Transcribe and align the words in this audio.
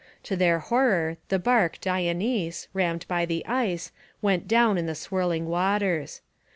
To 0.23 0.35
their 0.35 0.57
horror 0.57 1.17
the 1.29 1.37
barque 1.37 1.79
Dionise, 1.79 2.67
rammed 2.73 3.07
by 3.07 3.23
the 3.27 3.45
ice, 3.45 3.91
went 4.19 4.47
down 4.47 4.79
in 4.79 4.87
the 4.87 4.95
swirling 4.95 5.45
waters. 5.45 6.21